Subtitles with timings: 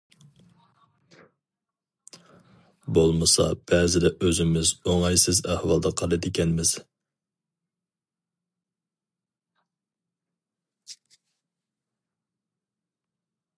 [2.97, 6.73] بولمىسا بەزىدە ئۆزىمىز ئوڭايسىز ئەھۋالدا قالىدىكەنمىز.